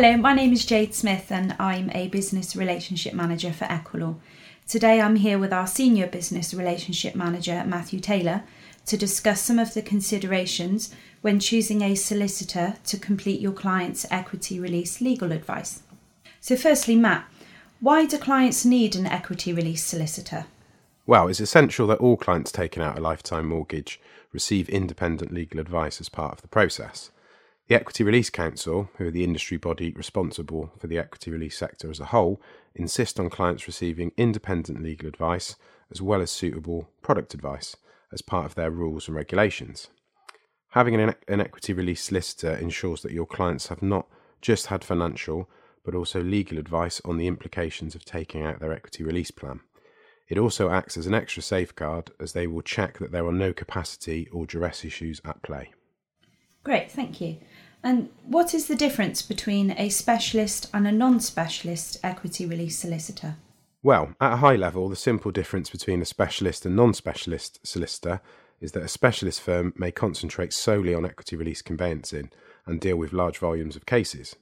[0.00, 4.14] Hello, my name is Jade Smith and I'm a business relationship manager for Equilaw.
[4.68, 8.44] Today I'm here with our senior business relationship manager, Matthew Taylor,
[8.86, 14.60] to discuss some of the considerations when choosing a solicitor to complete your client's equity
[14.60, 15.82] release legal advice.
[16.40, 17.28] So, firstly, Matt,
[17.80, 20.46] why do clients need an equity release solicitor?
[21.06, 24.00] Well, it's essential that all clients taking out a lifetime mortgage
[24.32, 27.10] receive independent legal advice as part of the process.
[27.68, 31.90] The Equity Release Council, who are the industry body responsible for the equity release sector
[31.90, 32.40] as a whole,
[32.74, 35.54] insist on clients receiving independent legal advice
[35.90, 37.76] as well as suitable product advice
[38.10, 39.88] as part of their rules and regulations.
[40.70, 44.08] Having an, an equity release solicitor ensures that your clients have not
[44.40, 45.50] just had financial
[45.84, 49.60] but also legal advice on the implications of taking out their equity release plan.
[50.26, 53.52] It also acts as an extra safeguard as they will check that there are no
[53.52, 55.72] capacity or duress issues at play.
[56.64, 57.38] Great, thank you.
[57.82, 63.36] And what is the difference between a specialist and a non specialist equity release solicitor?
[63.82, 68.20] Well, at a high level, the simple difference between a specialist and non specialist solicitor
[68.60, 72.30] is that a specialist firm may concentrate solely on equity release conveyancing
[72.66, 74.34] and deal with large volumes of cases,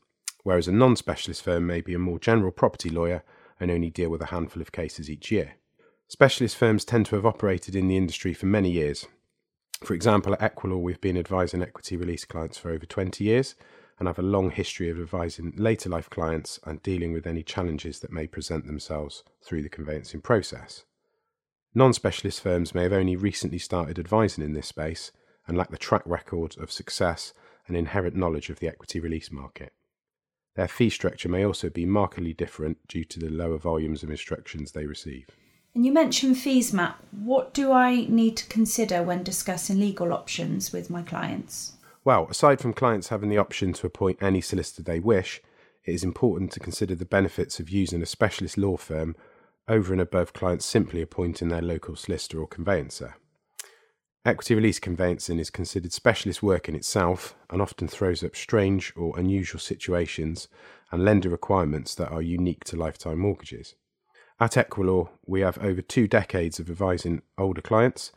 [0.43, 3.23] whereas a non specialist firm may be a more general property lawyer
[3.61, 5.55] and only deal with a handful of cases each year.
[6.09, 9.07] Specialist firms tend to have operated in the industry for many years
[9.85, 13.55] for example, at Equilaw, we've been advising equity release clients for over 20 years
[13.99, 18.01] and have a long history of advising later life clients and dealing with any challenges
[18.01, 20.85] that may present themselves through the conveyancing process.
[21.75, 25.13] Non specialist firms may have only recently started advising in this space
[25.47, 27.33] and lack the track record of success
[27.67, 29.73] and inherent knowledge of the equity release market.
[30.55, 34.73] Their fee structure may also be markedly different due to the lower volumes of instructions
[34.73, 35.29] they receive.
[35.77, 36.97] And you mentioned fees, Matt.
[37.11, 41.75] What do I need to consider when discussing legal options with my clients?
[42.03, 45.43] Well, aside from clients having the option to appoint any solicitor they wish,
[45.85, 49.17] it is important to consider the benefits of using a specialist law firm
[49.69, 53.17] over and above clients simply appointing their local solicitor or conveyancer.
[54.25, 59.19] Equity release conveyancing is considered specialist work in itself and often throws up strange or
[59.19, 60.49] unusual situations
[60.91, 63.75] and lender requirements that are unique to lifetime mortgages.
[64.39, 68.13] At Equilaw, we have over two decades of advising older clients,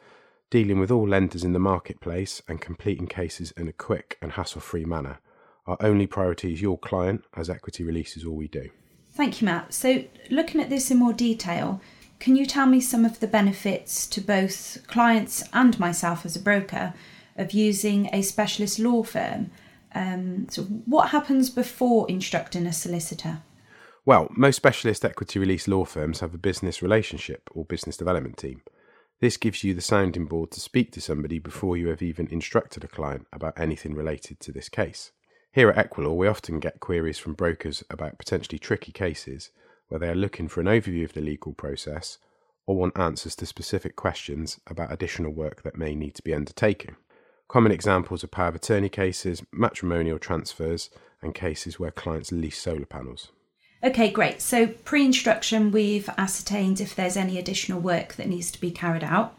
[0.50, 4.59] dealing with all lenders in the marketplace, and completing cases in a quick and hassle
[4.59, 5.19] free manner.
[5.66, 8.69] Our only priority is your client, as equity release is all we do.
[9.13, 9.74] Thank you, Matt.
[9.74, 11.80] So, looking at this in more detail,
[12.19, 16.41] can you tell me some of the benefits to both clients and myself as a
[16.41, 16.94] broker
[17.38, 19.51] of using a specialist law firm?
[19.96, 23.41] Um, so, what happens before instructing a solicitor?
[24.06, 28.62] Well, most specialist equity release law firms have a business relationship or business development team.
[29.20, 32.84] This gives you the sounding board to speak to somebody before you have even instructed
[32.84, 35.12] a client about anything related to this case.
[35.52, 39.50] Here at Equilaw, we often get queries from brokers about potentially tricky cases
[39.90, 42.20] where they are looking for an overview of the legal process
[42.66, 46.96] or want answers to specific questions about additional work that may need to be undertaken.
[47.50, 50.90] Common examples are power of attorney cases, matrimonial transfers,
[51.22, 53.31] and cases where clients lease solar panels.
[53.81, 54.41] Okay, great.
[54.41, 59.06] So, pre instruction, we've ascertained if there's any additional work that needs to be carried
[59.06, 59.38] out.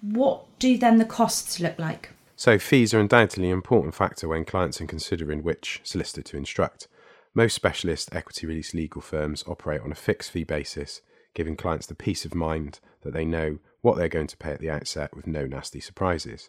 [0.00, 2.10] What do then the costs look like?
[2.34, 6.88] So, fees are undoubtedly an important factor when clients are considering which solicitor to instruct.
[7.34, 11.02] Most specialist equity release legal firms operate on a fixed fee basis,
[11.34, 14.60] giving clients the peace of mind that they know what they're going to pay at
[14.60, 16.48] the outset with no nasty surprises.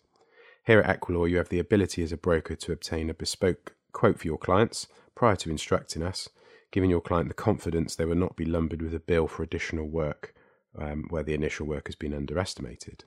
[0.66, 4.20] Here at Equilaw, you have the ability as a broker to obtain a bespoke quote
[4.20, 6.30] for your clients prior to instructing us
[6.72, 9.88] giving your client the confidence they will not be lumbered with a bill for additional
[9.88, 10.34] work
[10.78, 13.06] um, where the initial work has been underestimated.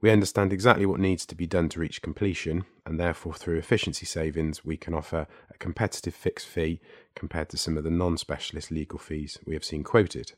[0.00, 4.04] We understand exactly what needs to be done to reach completion, and therefore, through efficiency
[4.04, 6.80] savings, we can offer a competitive fixed fee
[7.14, 10.32] compared to some of the non specialist legal fees we have seen quoted.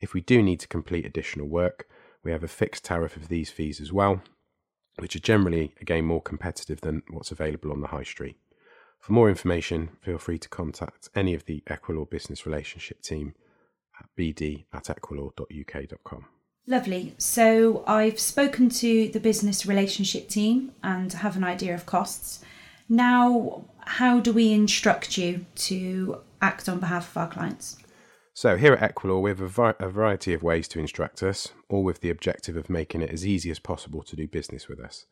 [0.00, 1.88] If we do need to complete additional work,
[2.22, 4.22] we have a fixed tariff of these fees as well,
[4.98, 8.36] which are generally, again, more competitive than what's available on the high street.
[9.00, 13.34] For more information, feel free to contact any of the Equilaw Business Relationship team
[14.00, 16.26] at bd at equilaw.uk.com.
[16.66, 17.14] Lovely.
[17.18, 22.44] So I've spoken to the business relationship team and have an idea of costs.
[22.88, 27.76] Now, how do we instruct you to act on behalf of our clients?
[28.34, 31.82] So, here at Equilaw, we have a, a, variety of ways to instruct us, all
[31.82, 35.06] with the objective of making it as easy as possible to do business with us.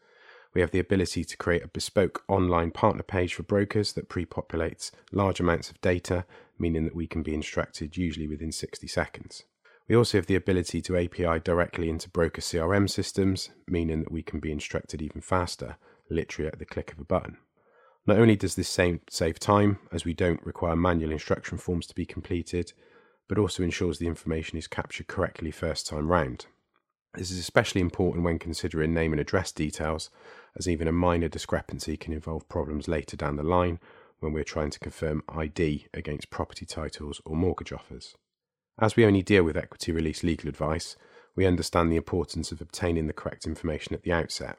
[0.55, 4.25] We have the ability to create a bespoke online partner page for brokers that pre
[4.25, 6.25] populates large amounts of data,
[6.59, 9.43] meaning that we can be instructed usually within 60 seconds.
[9.89, 14.23] We also have the ability to API directly into broker CRM systems, meaning that we
[14.23, 15.77] can be instructed even faster,
[16.09, 17.37] literally at the click of a button.
[18.07, 22.07] Not only does this save time, as we don't require manual instruction forms to be
[22.07, 22.73] completed,
[23.29, 26.47] but also ensures the information is captured correctly first time round.
[27.17, 30.11] This is especially important when considering name and address details,
[30.57, 33.79] as even a minor discrepancy can involve problems later down the line
[34.19, 38.17] when we're trying to confirm ID against property titles or mortgage offers.
[38.81, 40.97] As we only deal with equity release legal advice,
[41.37, 44.59] we understand the importance of obtaining the correct information at the outset.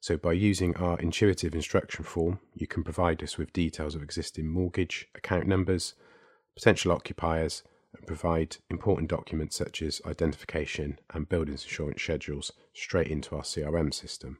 [0.00, 4.46] So, by using our intuitive instruction form, you can provide us with details of existing
[4.46, 5.94] mortgage, account numbers,
[6.54, 7.62] potential occupiers,
[7.96, 13.92] and provide important documents such as identification and buildings insurance schedules straight into our CRM
[13.92, 14.38] system.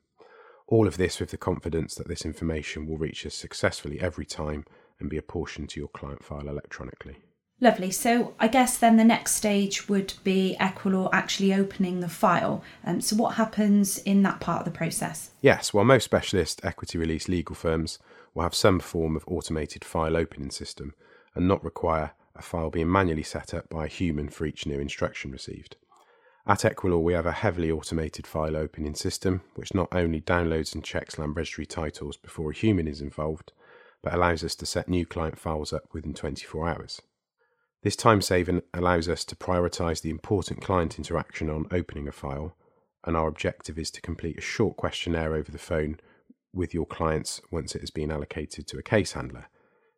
[0.68, 4.64] All of this with the confidence that this information will reach us successfully every time
[4.98, 7.18] and be apportioned to your client file electronically.
[7.60, 7.90] Lovely.
[7.90, 12.62] So I guess then the next stage would be Equilaw actually opening the file.
[12.84, 15.30] Um, so what happens in that part of the process?
[15.40, 17.98] Yes, well, most specialist equity release legal firms
[18.34, 20.92] will have some form of automated file opening system
[21.34, 24.78] and not require a file being manually set up by a human for each new
[24.78, 25.76] instruction received.
[26.46, 30.84] At Equilaw, we have a heavily automated file opening system which not only downloads and
[30.84, 33.52] checks land registry titles before a human is involved,
[34.02, 37.02] but allows us to set new client files up within 24 hours.
[37.82, 42.56] This time saving allows us to prioritise the important client interaction on opening a file,
[43.04, 45.98] and our objective is to complete a short questionnaire over the phone
[46.52, 49.46] with your clients once it has been allocated to a case handler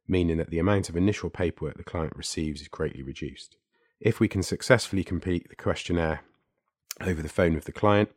[0.09, 3.57] meaning that the amount of initial paperwork the client receives is greatly reduced.
[4.01, 6.23] If we can successfully complete the questionnaire
[7.01, 8.11] over the phone with the client,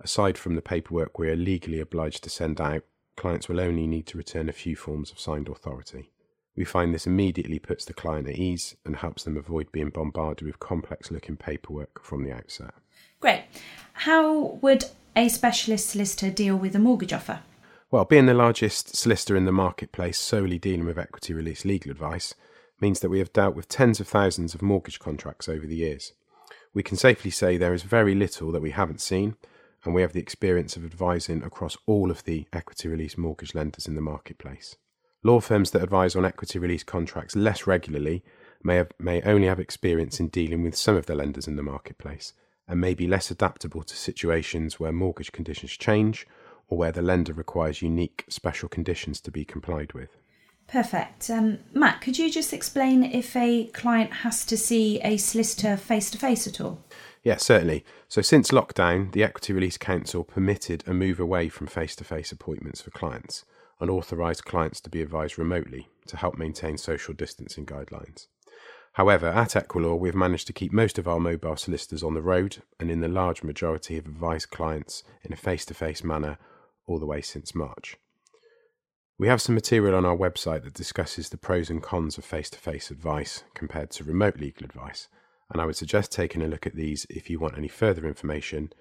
[0.00, 2.84] aside from the paperwork we are legally obliged to send out,
[3.16, 6.10] clients will only need to return a few forms of signed authority.
[6.54, 10.46] We find this immediately puts the client at ease and helps them avoid being bombarded
[10.46, 12.74] with complex looking paperwork from the outset.
[13.20, 13.44] Great.
[13.94, 14.84] How would
[15.16, 17.40] a specialist solicitor deal with a mortgage offer?
[17.92, 22.34] Well, being the largest solicitor in the marketplace solely dealing with equity release legal advice
[22.80, 26.14] means that we have dealt with tens of thousands of mortgage contracts over the years.
[26.72, 29.36] We can safely say there is very little that we haven't seen,
[29.84, 33.86] and we have the experience of advising across all of the equity release mortgage lenders
[33.86, 34.76] in the marketplace.
[35.22, 38.24] Law firms that advise on equity release contracts less regularly
[38.64, 41.62] may, have, may only have experience in dealing with some of the lenders in the
[41.62, 42.32] marketplace
[42.66, 46.26] and may be less adaptable to situations where mortgage conditions change
[46.72, 50.16] or where the lender requires unique special conditions to be complied with.
[50.66, 51.28] Perfect.
[51.28, 56.10] Um, Matt, could you just explain if a client has to see a solicitor face
[56.12, 56.82] to face at all?
[57.22, 57.84] Yes, certainly.
[58.08, 62.32] So, since lockdown, the Equity Release Council permitted a move away from face to face
[62.32, 63.44] appointments for clients
[63.78, 68.28] and authorised clients to be advised remotely to help maintain social distancing guidelines.
[68.94, 72.62] However, at Equilaw, we've managed to keep most of our mobile solicitors on the road
[72.80, 76.38] and in the large majority have advised clients in a face to face manner
[76.92, 77.96] all the way since March.
[79.18, 82.50] We have some material on our website that discusses the pros and cons of face
[82.50, 85.08] to face advice compared to remote legal advice,
[85.50, 88.72] and I would suggest taking a look at these if you want any further information,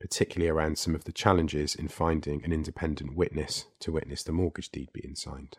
[0.00, 4.70] particularly around some of the challenges in finding an independent witness to witness the mortgage
[4.70, 5.56] deed being signed.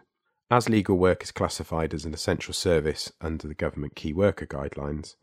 [0.50, 5.16] As legal work is classified as an essential service under the government key worker guidelines,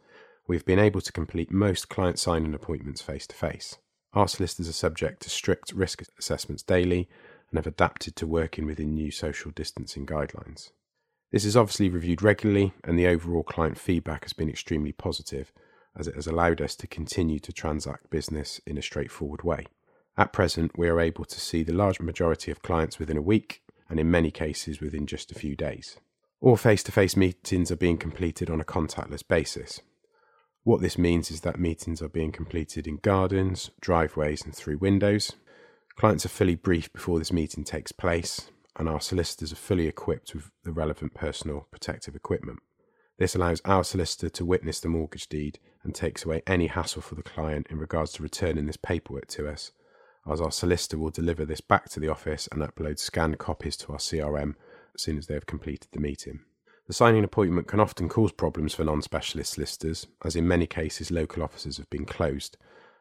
[0.47, 3.79] we've been able to complete most client signing appointments face to face.
[4.14, 7.09] Our solicitors are subject to strict risk assessments daily
[7.50, 10.71] and have adapted to working within new social distancing guidelines.
[11.33, 15.52] This is obviously reviewed regularly, and the overall client feedback has been extremely positive,
[15.97, 19.66] as it has allowed us to continue to transact business in a straightforward way.
[20.16, 23.62] At present, we are able to see the large majority of clients within a week,
[23.88, 25.99] and in many cases within just a few days.
[26.40, 29.80] All face to face meetings are being completed on a contactless basis,
[30.64, 35.33] what this means is that meetings are being completed in gardens, driveways, and through windows.
[35.97, 40.35] Clients are fully briefed before this meeting takes place, and our solicitors are fully equipped
[40.35, 42.61] with the relevant personal protective equipment.
[43.18, 47.14] This allows our solicitor to witness the mortgage deed and takes away any hassle for
[47.14, 49.71] the client in regards to returning this paperwork to us,
[50.28, 53.92] as our solicitor will deliver this back to the office and upload scanned copies to
[53.92, 54.54] our CRM
[54.94, 56.40] as soon as they have completed the meeting.
[56.87, 61.11] The signing appointment can often cause problems for non specialist solicitors, as in many cases
[61.11, 62.59] local offices have been closed.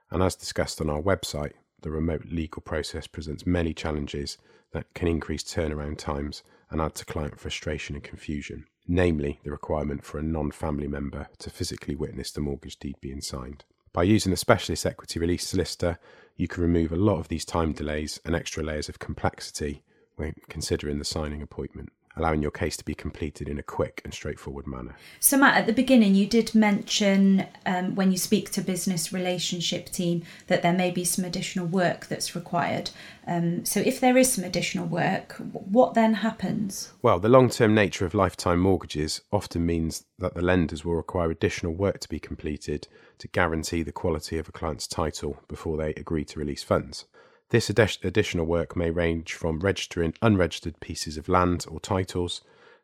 [0.09, 4.37] And as discussed on our website, the remote legal process presents many challenges
[4.71, 10.05] that can increase turnaround times and add to client frustration and confusion, namely the requirement
[10.05, 13.65] for a non family member to physically witness the mortgage deed being signed.
[13.91, 15.99] By using a specialist equity release solicitor,
[16.37, 19.83] you can remove a lot of these time delays and extra layers of complexity
[20.15, 21.91] when considering the signing appointment.
[22.15, 24.95] Allowing your case to be completed in a quick and straightforward manner.
[25.19, 29.89] So, Matt, at the beginning, you did mention um, when you speak to business relationship
[29.89, 32.91] team that there may be some additional work that's required.
[33.25, 36.91] Um, so, if there is some additional work, what then happens?
[37.01, 41.31] Well, the long term nature of lifetime mortgages often means that the lenders will require
[41.31, 42.87] additional work to be completed
[43.19, 47.05] to guarantee the quality of a client's title before they agree to release funds.
[47.49, 52.41] This additional work may range from registering unregistered pieces of land or titles,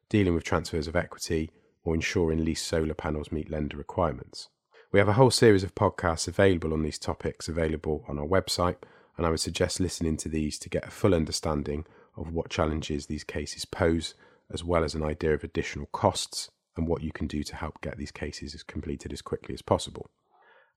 [0.10, 1.50] dealing with transfers of equity,
[1.84, 4.50] or ensuring leased solar panels meet lender requirements.
[4.92, 8.78] We have a whole series of podcasts available on these topics available on our website,
[9.18, 11.86] and I would suggest listening to these to get a full understanding
[12.16, 14.14] of what challenges these cases pose,
[14.52, 17.82] as well as an idea of additional costs and what you can do to help
[17.82, 20.10] get these cases completed as quickly as possible.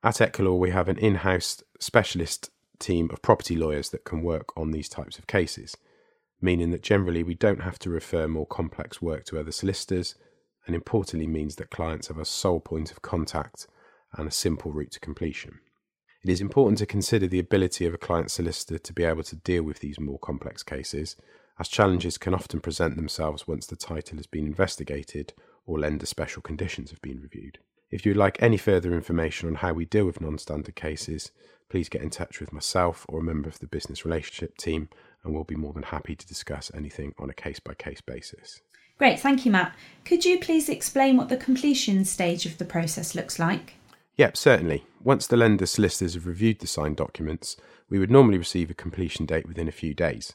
[0.02, 4.56] At Equilaw, we have an in house specialist team of property lawyers that can work
[4.56, 5.76] on these types of cases,
[6.40, 10.14] meaning that generally we don't have to refer more complex work to other solicitors,
[10.66, 13.66] and importantly means that clients have a sole point of contact
[14.14, 15.60] and a simple route to completion.
[16.24, 19.36] It is important to consider the ability of a client solicitor to be able to
[19.36, 21.16] deal with these more complex cases,
[21.58, 25.32] as challenges can often present themselves once the title has been investigated
[25.66, 27.58] or lender special conditions have been reviewed.
[27.90, 31.30] If you would like any further information on how we deal with non standard cases,
[31.72, 34.90] please get in touch with myself or a member of the business relationship team,
[35.24, 38.60] and we'll be more than happy to discuss anything on a case by case basis.
[38.98, 39.74] Great, thank you, Matt.
[40.04, 43.76] Could you please explain what the completion stage of the process looks like?
[44.18, 44.84] Yep, certainly.
[45.02, 47.56] Once the lender solicitors have reviewed the signed documents,
[47.88, 50.34] we would normally receive a completion date within a few days.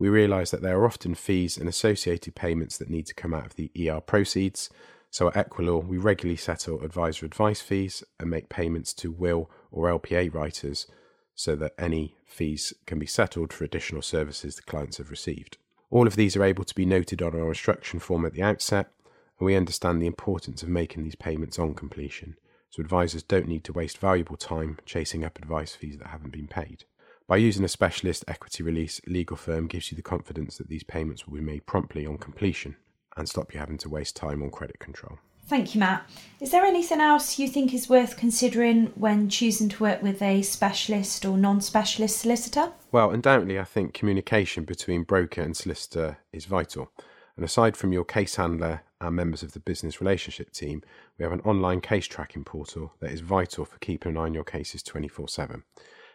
[0.00, 3.46] We realise that there are often fees and associated payments that need to come out
[3.46, 4.68] of the ER proceeds,
[5.12, 9.88] so at Equilaw, we regularly settle advisor advice fees and make payments to will or
[9.88, 10.86] LPA writers
[11.34, 15.56] so that any fees can be settled for additional services the clients have received.
[15.90, 18.90] All of these are able to be noted on our instruction form at the outset,
[19.38, 22.36] and we understand the importance of making these payments on completion,
[22.70, 26.48] so advisors don't need to waste valuable time chasing up advice fees that haven't been
[26.48, 26.84] paid.
[27.28, 31.26] By using a specialist equity release legal firm gives you the confidence that these payments
[31.26, 32.76] will be made promptly on completion
[33.16, 35.18] and stop you having to waste time on credit control.
[35.46, 36.08] Thank you, Matt.
[36.40, 40.42] Is there anything else you think is worth considering when choosing to work with a
[40.42, 42.72] specialist or non specialist solicitor?
[42.90, 46.90] Well, undoubtedly, I think communication between broker and solicitor is vital.
[47.36, 50.82] And aside from your case handler and members of the business relationship team,
[51.18, 54.34] we have an online case tracking portal that is vital for keeping an eye on
[54.34, 55.62] your cases 24 7.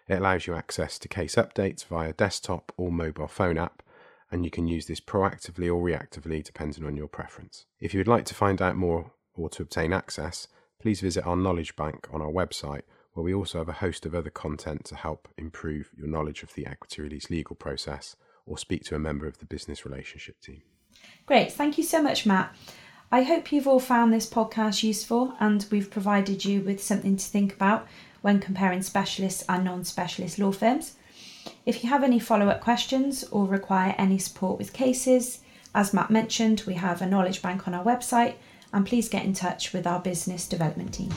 [0.08, 3.84] It allows you access to case updates via desktop or mobile phone app
[4.32, 7.66] and you can use this proactively or reactively depending on your preference.
[7.80, 10.48] If you would like to find out more or to obtain access,
[10.80, 12.82] please visit our knowledge bank on our website,
[13.14, 16.54] where we also have a host of other content to help improve your knowledge of
[16.54, 18.16] the equity release legal process,
[18.46, 20.62] or speak to a member of the business relationship team.
[21.26, 22.56] Great, thank you so much, Matt.
[23.12, 27.26] I hope you've all found this podcast useful and we've provided you with something to
[27.26, 27.88] think about
[28.22, 30.96] when comparing specialist and non specialist law firms.
[31.66, 35.40] If you have any follow up questions or require any support with cases,
[35.74, 38.36] as Matt mentioned, we have a knowledge bank on our website
[38.78, 41.12] and please get in touch with our business development team.